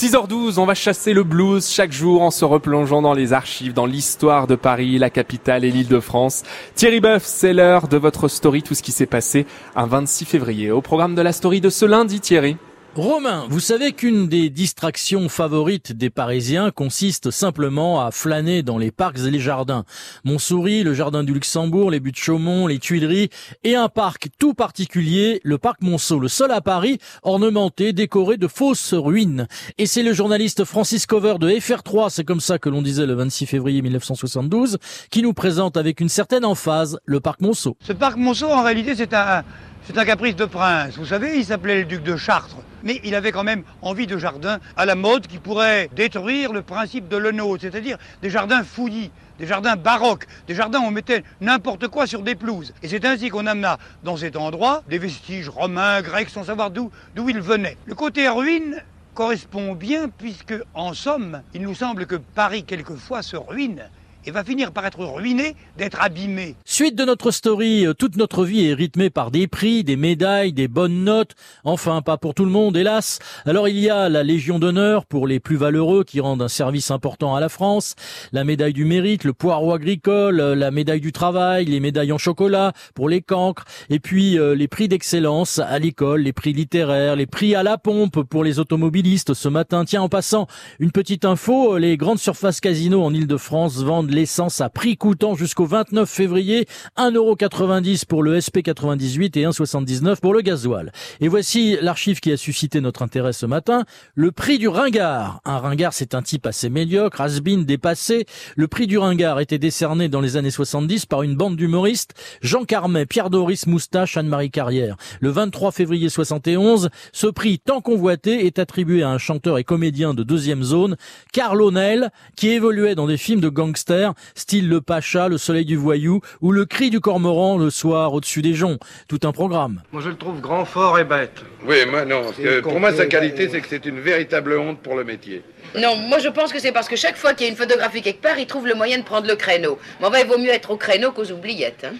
6h12, 0.00 0.60
on 0.60 0.64
va 0.64 0.74
chasser 0.74 1.12
le 1.12 1.24
blues 1.24 1.68
chaque 1.68 1.90
jour 1.90 2.22
en 2.22 2.30
se 2.30 2.44
replongeant 2.44 3.02
dans 3.02 3.14
les 3.14 3.32
archives, 3.32 3.72
dans 3.72 3.84
l'histoire 3.84 4.46
de 4.46 4.54
Paris, 4.54 4.96
la 4.96 5.10
capitale 5.10 5.64
et 5.64 5.72
l'île 5.72 5.88
de 5.88 5.98
France. 5.98 6.44
Thierry 6.76 7.00
Boeuf, 7.00 7.24
c'est 7.24 7.52
l'heure 7.52 7.88
de 7.88 7.96
votre 7.96 8.28
story, 8.28 8.62
tout 8.62 8.76
ce 8.76 8.84
qui 8.84 8.92
s'est 8.92 9.06
passé 9.06 9.44
un 9.74 9.86
26 9.88 10.24
février. 10.24 10.70
Au 10.70 10.82
programme 10.82 11.16
de 11.16 11.22
la 11.22 11.32
story 11.32 11.60
de 11.60 11.68
ce 11.68 11.84
lundi, 11.84 12.20
Thierry. 12.20 12.58
Romain, 12.98 13.46
vous 13.48 13.60
savez 13.60 13.92
qu'une 13.92 14.26
des 14.26 14.50
distractions 14.50 15.28
favorites 15.28 15.92
des 15.92 16.10
Parisiens 16.10 16.72
consiste 16.72 17.30
simplement 17.30 18.04
à 18.04 18.10
flâner 18.10 18.64
dans 18.64 18.76
les 18.76 18.90
parcs 18.90 19.18
et 19.18 19.30
les 19.30 19.38
jardins. 19.38 19.84
Montsouris, 20.24 20.82
le 20.82 20.94
jardin 20.94 21.22
du 21.22 21.32
Luxembourg, 21.32 21.92
les 21.92 22.00
buttes 22.00 22.18
Chaumont, 22.18 22.66
les 22.66 22.80
Tuileries 22.80 23.30
et 23.62 23.76
un 23.76 23.88
parc 23.88 24.30
tout 24.40 24.52
particulier, 24.52 25.40
le 25.44 25.58
parc 25.58 25.80
Monceau, 25.80 26.18
le 26.18 26.26
seul 26.26 26.50
à 26.50 26.60
Paris 26.60 26.98
ornementé, 27.22 27.92
décoré 27.92 28.36
de 28.36 28.48
fausses 28.48 28.94
ruines. 28.94 29.46
Et 29.78 29.86
c'est 29.86 30.02
le 30.02 30.12
journaliste 30.12 30.64
Francis 30.64 31.06
Cover 31.06 31.36
de 31.38 31.50
FR3, 31.50 32.10
c'est 32.10 32.24
comme 32.24 32.40
ça 32.40 32.58
que 32.58 32.68
l'on 32.68 32.82
disait 32.82 33.06
le 33.06 33.14
26 33.14 33.46
février 33.46 33.80
1972, 33.80 34.78
qui 35.12 35.22
nous 35.22 35.34
présente 35.34 35.76
avec 35.76 36.00
une 36.00 36.08
certaine 36.08 36.44
emphase 36.44 36.98
le 37.04 37.20
parc 37.20 37.42
Monceau. 37.42 37.76
Ce 37.80 37.92
parc 37.92 38.16
Monceau, 38.16 38.48
en 38.48 38.64
réalité, 38.64 38.96
c'est 38.96 39.14
un, 39.14 39.44
c'est 39.84 39.98
un 39.98 40.04
caprice 40.04 40.36
de 40.36 40.44
prince. 40.44 40.96
Vous 40.96 41.06
savez, 41.06 41.38
il 41.38 41.44
s'appelait 41.44 41.80
le 41.80 41.84
duc 41.84 42.02
de 42.02 42.16
Chartres 42.16 42.58
mais 42.82 43.00
il 43.04 43.14
avait 43.14 43.32
quand 43.32 43.44
même 43.44 43.64
envie 43.82 44.06
de 44.06 44.18
jardins 44.18 44.58
à 44.76 44.86
la 44.86 44.94
mode 44.94 45.26
qui 45.26 45.38
pourraient 45.38 45.90
détruire 45.94 46.52
le 46.52 46.62
principe 46.62 47.08
de 47.08 47.16
l'Eno, 47.16 47.56
c'est-à-dire 47.58 47.98
des 48.22 48.30
jardins 48.30 48.62
fouillis, 48.62 49.10
des 49.38 49.46
jardins 49.46 49.76
baroques, 49.76 50.26
des 50.46 50.54
jardins 50.54 50.80
où 50.80 50.84
on 50.84 50.90
mettait 50.90 51.24
n'importe 51.40 51.88
quoi 51.88 52.06
sur 52.06 52.22
des 52.22 52.34
pelouses. 52.34 52.72
Et 52.82 52.88
c'est 52.88 53.04
ainsi 53.04 53.28
qu'on 53.28 53.46
amena 53.46 53.78
dans 54.02 54.16
cet 54.16 54.36
endroit 54.36 54.82
des 54.88 54.98
vestiges 54.98 55.48
romains, 55.48 56.02
grecs, 56.02 56.30
sans 56.30 56.44
savoir 56.44 56.70
d'où, 56.70 56.90
d'où 57.14 57.28
ils 57.28 57.40
venaient. 57.40 57.76
Le 57.86 57.94
côté 57.94 58.28
ruine 58.28 58.82
correspond 59.14 59.74
bien 59.74 60.08
puisque, 60.08 60.54
en 60.74 60.94
somme, 60.94 61.42
il 61.54 61.62
nous 61.62 61.74
semble 61.74 62.06
que 62.06 62.16
Paris 62.16 62.64
quelquefois 62.64 63.22
se 63.22 63.36
ruine 63.36 63.82
et 64.28 64.30
va 64.30 64.44
finir 64.44 64.72
par 64.72 64.84
être 64.84 65.02
ruiné, 65.02 65.56
d'être 65.78 65.98
abîmé. 66.02 66.54
Suite 66.66 66.94
de 66.94 67.04
notre 67.06 67.30
story, 67.30 67.86
euh, 67.86 67.94
toute 67.94 68.16
notre 68.16 68.44
vie 68.44 68.66
est 68.66 68.74
rythmée 68.74 69.08
par 69.08 69.30
des 69.30 69.46
prix, 69.46 69.84
des 69.84 69.96
médailles, 69.96 70.52
des 70.52 70.68
bonnes 70.68 71.02
notes. 71.02 71.34
Enfin, 71.64 72.02
pas 72.02 72.18
pour 72.18 72.34
tout 72.34 72.44
le 72.44 72.50
monde, 72.50 72.76
hélas. 72.76 73.20
Alors 73.46 73.68
il 73.68 73.78
y 73.78 73.88
a 73.88 74.10
la 74.10 74.22
Légion 74.22 74.58
d'honneur 74.58 75.06
pour 75.06 75.26
les 75.26 75.40
plus 75.40 75.56
valeureux 75.56 76.04
qui 76.04 76.20
rendent 76.20 76.42
un 76.42 76.48
service 76.48 76.90
important 76.90 77.34
à 77.34 77.40
la 77.40 77.48
France, 77.48 77.94
la 78.32 78.44
médaille 78.44 78.74
du 78.74 78.84
mérite, 78.84 79.24
le 79.24 79.32
poireau 79.32 79.72
agricole, 79.72 80.40
euh, 80.40 80.54
la 80.54 80.70
médaille 80.70 81.00
du 81.00 81.12
travail, 81.12 81.64
les 81.64 81.80
médailles 81.80 82.12
en 82.12 82.18
chocolat 82.18 82.74
pour 82.94 83.08
les 83.08 83.22
cancres, 83.22 83.64
et 83.88 83.98
puis 83.98 84.38
euh, 84.38 84.54
les 84.54 84.68
prix 84.68 84.88
d'excellence 84.88 85.58
à 85.58 85.78
l'école, 85.78 86.20
les 86.20 86.34
prix 86.34 86.52
littéraires, 86.52 87.16
les 87.16 87.26
prix 87.26 87.54
à 87.54 87.62
la 87.62 87.78
pompe 87.78 88.24
pour 88.24 88.44
les 88.44 88.58
automobilistes 88.58 89.32
ce 89.32 89.48
matin. 89.48 89.86
Tiens, 89.86 90.02
en 90.02 90.10
passant, 90.10 90.48
une 90.80 90.92
petite 90.92 91.24
info, 91.24 91.78
les 91.78 91.96
grandes 91.96 92.18
surfaces 92.18 92.60
casinos 92.60 93.02
en 93.02 93.14
Ile-de-France 93.14 93.82
vendent 93.82 94.17
à 94.60 94.68
prix 94.68 94.96
coûtant 94.96 95.34
jusqu'au 95.34 95.66
29 95.66 96.08
février, 96.08 96.66
1,90€ 96.96 98.06
pour 98.06 98.22
le 98.22 98.38
SP98 98.38 99.38
et 99.38 99.44
1,79€ 99.44 100.20
pour 100.20 100.32
le 100.32 100.40
gasoil. 100.40 100.92
Et 101.20 101.28
voici 101.28 101.76
l'archive 101.80 102.20
qui 102.20 102.32
a 102.32 102.36
suscité 102.36 102.80
notre 102.80 103.02
intérêt 103.02 103.32
ce 103.32 103.46
matin, 103.46 103.84
le 104.14 104.32
prix 104.32 104.58
du 104.58 104.68
ringard. 104.68 105.40
Un 105.44 105.58
ringard, 105.58 105.92
c'est 105.92 106.14
un 106.14 106.22
type 106.22 106.46
assez 106.46 106.68
médiocre, 106.68 107.20
has 107.20 107.40
dépassé. 107.40 108.26
Le 108.56 108.68
prix 108.68 108.86
du 108.86 108.98
ringard 108.98 109.40
était 109.40 109.58
décerné 109.58 110.08
dans 110.08 110.20
les 110.20 110.36
années 110.36 110.50
70 110.50 111.06
par 111.06 111.22
une 111.22 111.34
bande 111.34 111.56
d'humoristes, 111.56 112.14
Jean 112.42 112.64
Carmet, 112.64 113.06
Pierre 113.06 113.30
Doris 113.30 113.66
Moustache, 113.66 114.16
Anne-Marie 114.16 114.50
Carrière. 114.50 114.96
Le 115.20 115.30
23 115.30 115.72
février 115.72 116.08
71, 116.08 116.90
ce 117.12 117.26
prix 117.26 117.58
tant 117.58 117.80
convoité 117.80 118.46
est 118.46 118.58
attribué 118.58 119.02
à 119.02 119.10
un 119.10 119.18
chanteur 119.18 119.58
et 119.58 119.64
comédien 119.64 120.14
de 120.14 120.22
deuxième 120.22 120.62
zone, 120.62 120.96
Carl 121.32 121.60
O'Neill, 121.60 122.10
qui 122.36 122.50
évoluait 122.50 122.94
dans 122.94 123.06
des 123.06 123.16
films 123.16 123.40
de 123.40 123.48
gangsters 123.48 123.97
style 124.34 124.68
Le 124.68 124.80
Pacha, 124.80 125.28
Le 125.28 125.38
Soleil 125.38 125.64
du 125.64 125.76
Voyou 125.76 126.20
ou 126.40 126.52
Le 126.52 126.64
Cri 126.64 126.90
du 126.90 127.00
Cormoran 127.00 127.58
le 127.58 127.70
soir 127.70 128.12
au-dessus 128.12 128.42
des 128.42 128.54
joncs. 128.54 128.78
Tout 129.08 129.20
un 129.24 129.32
programme. 129.32 129.82
Moi 129.92 130.02
je 130.02 130.10
le 130.10 130.16
trouve 130.16 130.40
grand, 130.40 130.64
fort 130.64 130.98
et 130.98 131.04
bête. 131.04 131.42
Oui, 131.66 131.76
moi 131.90 132.04
non. 132.04 132.22
pour 132.62 132.80
moi 132.80 132.92
sa 132.92 133.06
qualité 133.06 133.48
c'est 133.48 133.60
que 133.60 133.68
c'est 133.68 133.86
une 133.86 134.00
véritable 134.00 134.58
honte 134.58 134.80
pour 134.80 134.94
le 134.96 135.04
métier. 135.04 135.42
Non, 135.76 135.96
moi 135.96 136.18
je 136.18 136.28
pense 136.28 136.52
que 136.52 136.58
c'est 136.58 136.72
parce 136.72 136.88
que 136.88 136.96
chaque 136.96 137.16
fois 137.16 137.34
qu'il 137.34 137.46
y 137.46 137.48
a 137.48 137.52
une 137.52 137.58
photographie 137.58 138.02
quelque 138.02 138.22
part, 138.22 138.38
il 138.38 138.46
trouve 138.46 138.66
le 138.66 138.74
moyen 138.74 138.98
de 138.98 139.04
prendre 139.04 139.26
le 139.26 139.36
créneau. 139.36 139.78
Mais 140.00 140.06
enfin, 140.06 140.18
il 140.20 140.26
vaut 140.26 140.38
mieux 140.38 140.50
être 140.50 140.70
au 140.70 140.76
créneau 140.76 141.12
qu'aux 141.12 141.30
oubliettes. 141.30 141.86
Hein. 141.86 141.96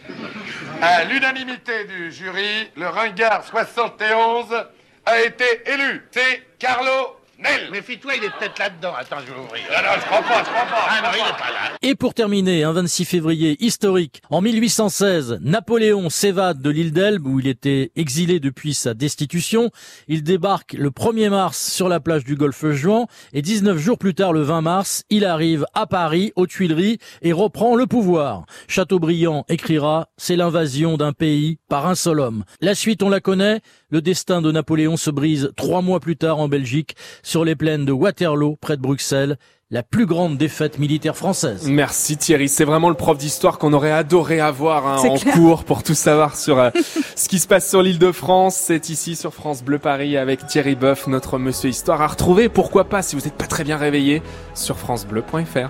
À 0.80 1.04
l'unanimité 1.04 1.84
du 1.84 2.12
jury, 2.12 2.68
le 2.76 2.86
ringard 2.86 3.44
71 3.44 4.46
a 5.04 5.20
été 5.22 5.44
élu. 5.66 6.06
C'est 6.10 6.42
Carlo 6.58 7.17
Nel 7.38 7.70
Méfie-toi, 7.70 8.14
il 8.16 8.24
est 8.24 8.30
peut-être 8.30 8.58
là-dedans. 8.58 8.94
Attends, 8.98 9.18
je 9.20 9.32
vais 9.32 9.38
ouvrir. 9.38 9.62
Non, 9.70 9.90
je 9.94 10.04
crois 10.06 10.22
pas, 10.22 10.42
je 10.42 10.50
crois 10.50 10.64
pas. 10.64 10.86
Ah 10.88 11.02
non, 11.02 11.08
il 11.14 11.18
est 11.20 11.38
pas 11.38 11.52
là. 11.52 11.78
Et 11.82 11.94
pour 11.94 12.12
terminer, 12.12 12.64
un 12.64 12.72
26 12.72 13.04
février 13.04 13.56
historique, 13.64 14.22
en 14.28 14.40
1816, 14.40 15.38
Napoléon 15.42 16.10
s'évade 16.10 16.60
de 16.60 16.70
l'île 16.70 16.92
d'Elbe 16.92 17.26
où 17.28 17.38
il 17.38 17.46
était 17.46 17.92
exilé 17.94 18.40
depuis 18.40 18.74
sa 18.74 18.92
destitution. 18.94 19.70
Il 20.08 20.24
débarque 20.24 20.72
le 20.72 20.90
1er 20.90 21.30
mars 21.30 21.70
sur 21.70 21.88
la 21.88 22.00
plage 22.00 22.24
du 22.24 22.34
golfe 22.34 22.70
Juan 22.70 23.06
et 23.32 23.40
19 23.40 23.78
jours 23.78 23.98
plus 23.98 24.14
tard, 24.14 24.32
le 24.32 24.42
20 24.42 24.62
mars, 24.62 25.04
il 25.08 25.24
arrive 25.24 25.64
à 25.74 25.86
Paris, 25.86 26.32
aux 26.34 26.48
Tuileries 26.48 26.98
et 27.22 27.32
reprend 27.32 27.76
le 27.76 27.86
pouvoir. 27.86 28.46
Chateaubriand 28.66 29.44
écrira, 29.48 30.08
c'est 30.16 30.34
l'invasion 30.34 30.96
d'un 30.96 31.12
pays 31.12 31.58
par 31.68 31.86
un 31.86 31.94
seul 31.94 32.18
homme. 32.18 32.44
La 32.60 32.74
suite, 32.74 33.04
on 33.04 33.08
la 33.10 33.20
connaît. 33.20 33.60
Le 33.90 34.02
destin 34.02 34.42
de 34.42 34.50
Napoléon 34.52 34.96
se 34.96 35.10
brise 35.10 35.52
trois 35.56 35.82
mois 35.82 36.00
plus 36.00 36.16
tard 36.16 36.38
en 36.38 36.48
Belgique 36.48 36.96
sur 37.28 37.44
les 37.44 37.56
plaines 37.56 37.84
de 37.84 37.92
Waterloo, 37.92 38.56
près 38.56 38.78
de 38.78 38.80
Bruxelles, 38.80 39.36
la 39.70 39.82
plus 39.82 40.06
grande 40.06 40.38
défaite 40.38 40.78
militaire 40.78 41.14
française. 41.14 41.68
Merci 41.68 42.16
Thierry, 42.16 42.48
c'est 42.48 42.64
vraiment 42.64 42.88
le 42.88 42.94
prof 42.94 43.18
d'histoire 43.18 43.58
qu'on 43.58 43.74
aurait 43.74 43.92
adoré 43.92 44.40
avoir 44.40 44.86
hein, 44.86 44.96
en 45.06 45.18
cours 45.32 45.64
pour 45.64 45.82
tout 45.82 45.92
savoir 45.92 46.36
sur 46.36 46.58
euh, 46.58 46.70
ce 47.16 47.28
qui 47.28 47.38
se 47.38 47.46
passe 47.46 47.68
sur 47.68 47.82
l'île 47.82 47.98
de 47.98 48.12
France. 48.12 48.56
C'est 48.56 48.88
ici 48.88 49.14
sur 49.14 49.34
France 49.34 49.62
Bleu 49.62 49.78
Paris 49.78 50.16
avec 50.16 50.46
Thierry 50.46 50.74
Boeuf, 50.74 51.06
notre 51.06 51.36
monsieur 51.36 51.68
histoire 51.68 52.00
à 52.00 52.06
retrouver, 52.06 52.48
pourquoi 52.48 52.84
pas 52.84 53.02
si 53.02 53.14
vous 53.14 53.22
n'êtes 53.22 53.36
pas 53.36 53.46
très 53.46 53.62
bien 53.62 53.76
réveillé, 53.76 54.22
sur 54.54 54.78
francebleu.fr. 54.78 55.68